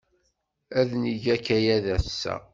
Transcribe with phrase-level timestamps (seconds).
[0.79, 2.35] Ad neg akayad ass-a.